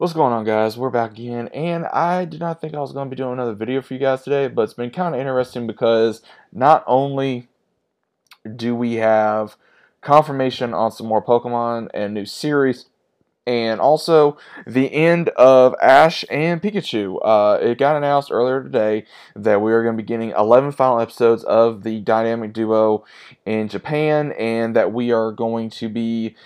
What's 0.00 0.14
going 0.14 0.32
on 0.32 0.46
guys? 0.46 0.78
We're 0.78 0.88
back 0.88 1.10
again 1.10 1.48
and 1.48 1.84
I 1.84 2.24
did 2.24 2.40
not 2.40 2.58
think 2.58 2.72
I 2.72 2.80
was 2.80 2.92
going 2.94 3.10
to 3.10 3.14
be 3.14 3.20
doing 3.20 3.34
another 3.34 3.52
video 3.52 3.82
for 3.82 3.92
you 3.92 4.00
guys 4.00 4.22
today 4.22 4.48
but 4.48 4.62
it's 4.62 4.72
been 4.72 4.88
kind 4.88 5.14
of 5.14 5.20
interesting 5.20 5.66
because 5.66 6.22
not 6.54 6.82
only 6.86 7.48
do 8.56 8.74
we 8.74 8.94
have 8.94 9.56
confirmation 10.00 10.72
on 10.72 10.90
some 10.90 11.06
more 11.06 11.22
Pokemon 11.22 11.88
and 11.92 12.14
new 12.14 12.24
series 12.24 12.86
and 13.46 13.78
also 13.78 14.38
the 14.66 14.90
end 14.90 15.28
of 15.30 15.74
Ash 15.82 16.24
and 16.30 16.62
Pikachu. 16.62 17.18
Uh, 17.22 17.58
it 17.60 17.76
got 17.76 17.96
announced 17.96 18.30
earlier 18.32 18.62
today 18.62 19.04
that 19.36 19.60
we 19.60 19.70
are 19.70 19.82
going 19.82 19.98
to 19.98 20.02
be 20.02 20.06
getting 20.06 20.30
11 20.30 20.72
final 20.72 20.98
episodes 20.98 21.44
of 21.44 21.82
the 21.82 22.00
dynamic 22.00 22.54
duo 22.54 23.04
in 23.44 23.68
Japan 23.68 24.32
and 24.38 24.74
that 24.76 24.94
we 24.94 25.12
are 25.12 25.30
going 25.30 25.68
to 25.68 25.90
be 25.90 26.36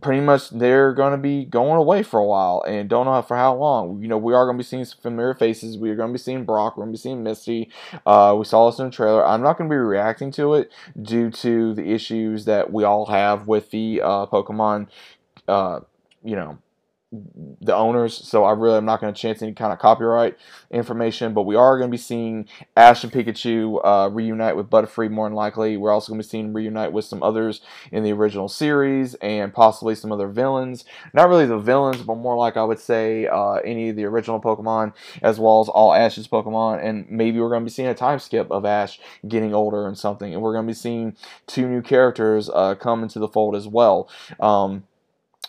pretty 0.00 0.20
much 0.20 0.50
they're 0.50 0.92
going 0.92 1.12
to 1.12 1.18
be 1.18 1.44
going 1.44 1.76
away 1.76 2.02
for 2.02 2.18
a 2.18 2.24
while 2.24 2.62
and 2.66 2.88
don't 2.88 3.06
know 3.06 3.22
for 3.22 3.36
how 3.36 3.54
long. 3.54 4.02
You 4.02 4.08
know, 4.08 4.18
we 4.18 4.34
are 4.34 4.44
going 4.44 4.56
to 4.56 4.62
be 4.62 4.66
seeing 4.66 4.84
some 4.84 5.00
familiar 5.00 5.34
faces. 5.34 5.78
We 5.78 5.90
are 5.90 5.96
going 5.96 6.08
to 6.10 6.12
be 6.12 6.18
seeing 6.18 6.44
Brock. 6.44 6.76
We're 6.76 6.84
going 6.84 6.92
to 6.92 6.98
be 6.98 7.02
seeing 7.02 7.22
Misty. 7.22 7.70
Uh, 8.04 8.34
we 8.38 8.44
saw 8.44 8.70
this 8.70 8.78
in 8.78 8.86
the 8.86 8.90
trailer. 8.90 9.26
I'm 9.26 9.42
not 9.42 9.56
going 9.58 9.68
to 9.68 9.74
be 9.74 9.78
reacting 9.78 10.30
to 10.32 10.54
it 10.54 10.72
due 11.00 11.30
to 11.30 11.74
the 11.74 11.92
issues 11.92 12.44
that 12.46 12.72
we 12.72 12.84
all 12.84 13.06
have 13.06 13.46
with 13.46 13.70
the 13.70 14.00
uh, 14.02 14.26
Pokemon, 14.26 14.88
uh, 15.48 15.80
you 16.22 16.36
know, 16.36 16.58
the 17.60 17.74
owners, 17.74 18.14
so 18.14 18.44
I 18.44 18.52
really 18.52 18.76
am 18.76 18.84
not 18.84 19.00
going 19.00 19.12
to 19.12 19.20
chance 19.20 19.42
any 19.42 19.52
kind 19.52 19.72
of 19.72 19.78
copyright 19.78 20.36
information. 20.70 21.34
But 21.34 21.42
we 21.42 21.56
are 21.56 21.78
going 21.78 21.90
to 21.90 21.94
be 21.94 21.98
seeing 21.98 22.48
Ash 22.76 23.04
and 23.04 23.12
Pikachu 23.12 23.80
uh, 23.84 24.10
reunite 24.10 24.56
with 24.56 24.70
Butterfree 24.70 25.10
more 25.10 25.28
than 25.28 25.34
likely. 25.34 25.76
We're 25.76 25.92
also 25.92 26.12
going 26.12 26.20
to 26.20 26.26
be 26.26 26.30
seeing 26.30 26.52
reunite 26.52 26.92
with 26.92 27.04
some 27.04 27.22
others 27.22 27.60
in 27.92 28.02
the 28.02 28.12
original 28.12 28.48
series 28.48 29.14
and 29.16 29.52
possibly 29.52 29.94
some 29.94 30.12
other 30.12 30.28
villains. 30.28 30.84
Not 31.12 31.28
really 31.28 31.46
the 31.46 31.58
villains, 31.58 32.02
but 32.02 32.16
more 32.16 32.36
like 32.36 32.56
I 32.56 32.64
would 32.64 32.80
say 32.80 33.26
uh, 33.26 33.54
any 33.64 33.90
of 33.90 33.96
the 33.96 34.04
original 34.04 34.40
Pokemon 34.40 34.92
as 35.22 35.38
well 35.38 35.60
as 35.60 35.68
all 35.68 35.94
Ash's 35.94 36.28
Pokemon. 36.28 36.84
And 36.84 37.08
maybe 37.10 37.40
we're 37.40 37.50
going 37.50 37.62
to 37.62 37.66
be 37.66 37.70
seeing 37.70 37.88
a 37.88 37.94
time 37.94 38.18
skip 38.18 38.50
of 38.50 38.64
Ash 38.64 39.00
getting 39.26 39.54
older 39.54 39.86
and 39.86 39.96
something. 39.96 40.32
And 40.32 40.42
we're 40.42 40.52
going 40.52 40.66
to 40.66 40.70
be 40.70 40.74
seeing 40.74 41.16
two 41.46 41.68
new 41.68 41.82
characters 41.82 42.50
uh, 42.50 42.74
come 42.74 43.02
into 43.02 43.18
the 43.18 43.28
fold 43.28 43.54
as 43.54 43.68
well. 43.68 44.08
Um, 44.40 44.84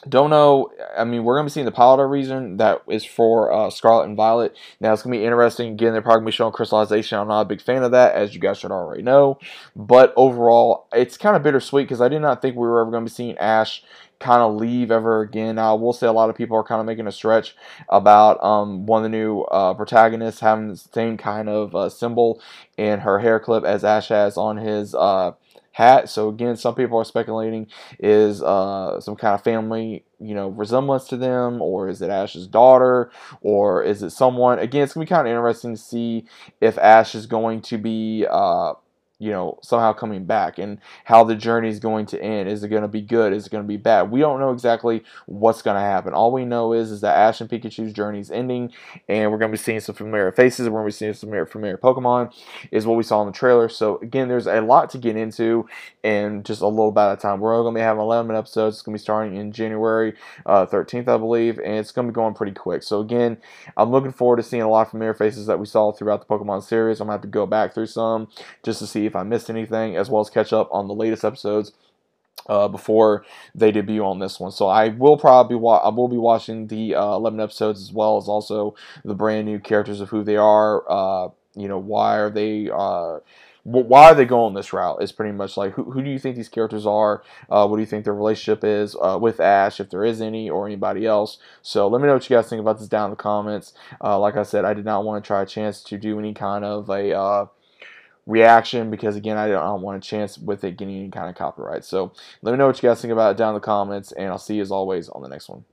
don't 0.07 0.29
know. 0.29 0.71
I 0.97 1.03
mean, 1.03 1.23
we're 1.23 1.39
to 1.39 1.43
be 1.43 1.49
seeing 1.49 1.65
the 1.65 1.71
pilot 1.71 2.05
reason 2.07 2.57
that 2.57 2.81
is 2.89 3.05
for 3.05 3.51
uh, 3.51 3.69
Scarlet 3.69 4.05
and 4.05 4.17
Violet. 4.17 4.55
Now, 4.79 4.93
it's 4.93 5.03
to 5.03 5.09
be 5.09 5.25
interesting. 5.25 5.73
Again, 5.73 5.93
they're 5.93 6.01
probably 6.01 6.21
to 6.21 6.25
be 6.25 6.31
showing 6.31 6.53
Terastallization. 6.53 7.19
I'm 7.19 7.27
not 7.27 7.41
a 7.41 7.45
big 7.45 7.61
fan 7.61 7.83
of 7.83 7.91
that, 7.91 8.15
as 8.15 8.33
you 8.33 8.39
guys 8.39 8.57
should 8.57 8.71
already 8.71 9.03
know. 9.03 9.39
But 9.75 10.13
overall, 10.15 10.87
it's 10.93 11.17
kind 11.17 11.35
of 11.35 11.43
bittersweet 11.43 11.87
because 11.87 12.01
I 12.01 12.07
did 12.07 12.21
not 12.21 12.41
think 12.41 12.55
we 12.55 12.67
were 12.67 12.81
ever 12.81 12.91
to 12.91 13.01
be 13.01 13.09
seeing 13.09 13.37
Ash 13.37 13.83
kind 14.19 14.41
of 14.41 14.55
leave 14.55 14.91
ever 14.91 15.21
again. 15.21 15.59
I 15.59 15.73
will 15.73 15.93
say 15.93 16.07
a 16.07 16.11
lot 16.11 16.29
of 16.29 16.35
people 16.35 16.57
are 16.57 16.63
kind 16.63 16.79
of 16.79 16.85
making 16.85 17.07
a 17.07 17.11
stretch 17.11 17.55
about 17.89 18.43
um, 18.43 18.85
one 18.85 19.03
of 19.03 19.11
the 19.11 19.17
new 19.17 19.41
uh, 19.41 19.73
protagonists 19.73 20.39
having 20.39 20.69
the 20.69 20.77
same 20.77 21.17
kind 21.17 21.49
of 21.49 21.75
uh, 21.75 21.89
symbol 21.89 22.41
in 22.77 22.99
her 22.99 23.19
hair 23.19 23.39
clip 23.39 23.63
as 23.63 23.83
Ash 23.83 24.07
has 24.09 24.37
on 24.37 24.57
his 24.57 24.95
uh, 24.95 25.31
hat. 25.75 26.09
So 26.09 26.29
again, 26.29 26.55
some 26.55 26.73
people 26.73 26.97
are 26.97 27.03
speculating 27.03 27.67
is 27.99 28.41
uh, 28.41 29.01
some 29.01 29.17
kind 29.17 29.35
of 29.35 29.43
family, 29.43 30.05
you 30.21 30.33
know, 30.33 30.47
resemblance 30.47 31.05
to 31.09 31.17
them, 31.17 31.61
or 31.61 31.89
is 31.89 32.01
it 32.01 32.09
Ash's 32.09 32.47
daughter, 32.47 33.11
or 33.41 33.83
is 33.83 34.01
it 34.01 34.11
someone? 34.11 34.57
Again, 34.59 34.83
it's 34.83 34.93
gonna 34.93 35.05
be 35.05 35.09
kind 35.09 35.27
of 35.27 35.31
interesting 35.31 35.75
to 35.75 35.81
see 35.81 36.27
if 36.61 36.77
Ash 36.77 37.13
is 37.13 37.25
going 37.25 37.59
to 37.63 37.77
be 37.77 38.25
uh, 38.29 38.75
you 39.17 39.31
know, 39.31 39.57
somehow 39.61 39.93
coming 39.93 40.25
back 40.25 40.57
and 40.57 40.79
how 41.05 41.23
the 41.23 41.35
journey 41.35 41.69
is 41.69 41.79
going 41.79 42.05
to 42.07 42.21
end. 42.21 42.49
Is 42.49 42.63
it 42.63 42.67
going 42.67 42.81
to 42.81 42.87
be 42.87 43.01
good? 43.01 43.31
Is 43.31 43.47
it 43.47 43.49
going 43.49 43.63
to 43.63 43.67
be 43.67 43.77
bad? 43.77 44.11
We 44.11 44.19
don't 44.19 44.39
know 44.39 44.51
exactly 44.51 45.03
what's 45.25 45.61
going 45.61 45.75
to 45.75 45.81
happen. 45.81 46.13
All 46.13 46.33
we 46.33 46.43
know 46.43 46.73
is, 46.73 46.91
is 46.91 47.01
that 47.01 47.15
Ash 47.15 47.39
and 47.39 47.49
Pikachu's 47.49 47.93
journey 47.93 48.19
is 48.19 48.29
ending 48.29 48.73
and 49.07 49.31
we're 49.31 49.37
going 49.37 49.51
to 49.51 49.57
be 49.57 49.61
seeing 49.61 49.79
some 49.79 49.95
familiar 49.95 50.31
faces. 50.33 50.67
We're 50.67 50.81
going 50.81 50.91
to 50.91 50.95
be 50.95 50.97
seeing 50.97 51.13
some 51.13 51.29
familiar, 51.29 51.77
Pokemon 51.77 52.33
is 52.71 52.85
what 52.85 52.97
we 52.97 53.03
saw 53.03 53.21
in 53.21 53.27
the 53.27 53.33
trailer. 53.33 53.69
So 53.69 53.99
again, 53.99 54.27
there's 54.27 54.47
a 54.47 54.59
lot 54.61 54.89
to 54.91 54.97
get 54.97 55.15
into 55.15 55.67
in 56.03 56.43
just 56.43 56.61
a 56.61 56.67
little 56.67 56.91
bit 56.91 57.03
of 57.03 57.19
time. 57.19 57.39
We're 57.39 57.55
going 57.61 57.73
to 57.73 57.79
be 57.79 57.83
having 57.83 58.01
11 58.01 58.35
episodes. 58.35 58.75
It's 58.75 58.81
going 58.81 58.97
to 58.97 59.01
be 59.01 59.03
starting 59.03 59.37
in 59.37 59.53
January 59.53 60.13
uh, 60.45 60.65
13th, 60.65 61.07
I 61.07 61.17
believe, 61.17 61.57
and 61.59 61.75
it's 61.75 61.91
going 61.91 62.07
to 62.07 62.11
be 62.11 62.15
going 62.15 62.33
pretty 62.33 62.53
quick. 62.53 62.83
So 62.83 62.99
again, 62.99 63.37
I'm 63.77 63.91
looking 63.91 64.11
forward 64.11 64.37
to 64.37 64.43
seeing 64.43 64.61
a 64.61 64.69
lot 64.69 64.81
of 64.81 64.91
familiar 64.91 65.13
faces 65.13 65.45
that 65.45 65.59
we 65.59 65.65
saw 65.65 65.93
throughout 65.93 66.27
the 66.27 66.33
Pokemon 66.33 66.63
series. 66.63 66.99
I'm 66.99 67.07
going 67.07 67.17
to 67.17 67.19
have 67.19 67.21
to 67.21 67.27
go 67.27 67.45
back 67.45 67.73
through 67.73 67.87
some 67.87 68.27
just 68.63 68.79
to 68.79 68.87
see 68.87 69.04
if 69.05 69.15
I 69.15 69.23
missed 69.23 69.49
anything, 69.49 69.95
as 69.95 70.09
well 70.09 70.21
as 70.21 70.29
catch 70.29 70.53
up 70.53 70.69
on 70.71 70.87
the 70.87 70.93
latest 70.93 71.23
episodes. 71.23 71.73
Uh, 72.47 72.67
before 72.67 73.25
they 73.55 73.71
debut 73.71 74.05
on 74.05 74.19
this 74.19 74.39
one. 74.39 74.51
So 74.51 74.67
I 74.67 74.89
will 74.89 75.17
probably 75.17 75.55
wa- 75.55 75.79
I 75.79 75.89
will 75.89 76.09
be 76.09 76.17
watching 76.17 76.67
the 76.67 76.93
uh, 76.93 77.15
11 77.15 77.39
episodes 77.39 77.81
as 77.81 77.91
well 77.91 78.17
as 78.17 78.27
also 78.27 78.75
the 79.03 79.15
brand 79.15 79.47
new 79.47 79.57
characters 79.57 79.99
of 79.99 80.09
who 80.09 80.23
they 80.23 80.35
are. 80.35 80.83
Uh, 80.87 81.29
you 81.55 81.67
know, 81.67 81.79
why 81.79 82.17
are 82.17 82.29
they 82.29 82.69
uh, 82.71 83.19
why 83.65 84.11
are 84.11 84.15
they 84.15 84.25
going 84.25 84.53
this 84.53 84.73
route? 84.73 85.01
Is 85.01 85.11
pretty 85.11 85.31
much 85.31 85.57
like 85.57 85.73
who, 85.73 85.89
who 85.89 86.03
do 86.03 86.09
you 86.11 86.19
think 86.19 86.35
these 86.35 86.49
characters 86.49 86.85
are? 86.85 87.23
Uh, 87.49 87.65
what 87.67 87.77
do 87.77 87.81
you 87.81 87.87
think 87.87 88.05
their 88.05 88.13
relationship 88.13 88.63
is 88.63 88.95
uh, 89.01 89.17
with 89.19 89.39
Ash, 89.39 89.79
if 89.79 89.89
there 89.89 90.05
is 90.05 90.21
any, 90.21 90.47
or 90.49 90.67
anybody 90.67 91.07
else? 91.07 91.39
So 91.63 91.87
let 91.87 91.99
me 91.99 92.07
know 92.07 92.13
what 92.13 92.29
you 92.29 92.35
guys 92.35 92.47
think 92.47 92.59
about 92.59 92.77
this 92.77 92.87
down 92.87 93.05
in 93.05 93.09
the 93.11 93.15
comments. 93.15 93.73
Uh, 94.03 94.19
like 94.19 94.37
I 94.37 94.43
said, 94.43 94.65
I 94.65 94.75
did 94.75 94.85
not 94.85 95.03
want 95.03 95.23
to 95.23 95.27
try 95.27 95.41
a 95.41 95.47
chance 95.47 95.81
to 95.81 95.97
do 95.97 96.19
any 96.19 96.35
kind 96.35 96.63
of 96.63 96.89
a 96.89 97.17
uh, 97.17 97.45
reaction 98.25 98.89
because 98.89 99.15
again 99.15 99.37
I 99.37 99.47
don't 99.47 99.81
want 99.81 100.03
a 100.03 100.07
chance 100.07 100.37
with 100.37 100.63
it 100.63 100.77
getting 100.77 100.95
any 100.95 101.09
kind 101.09 101.29
of 101.29 101.35
copyright. 101.35 101.83
So 101.83 102.13
let 102.41 102.51
me 102.51 102.57
know 102.57 102.67
what 102.67 102.81
you 102.81 102.89
guys 102.89 103.01
think 103.01 103.11
about 103.11 103.31
it 103.31 103.37
down 103.37 103.49
in 103.49 103.55
the 103.55 103.59
comments 103.59 104.11
and 104.13 104.29
I'll 104.29 104.37
see 104.37 104.55
you 104.55 104.61
as 104.61 104.71
always 104.71 105.09
on 105.09 105.21
the 105.21 105.29
next 105.29 105.49
one. 105.49 105.65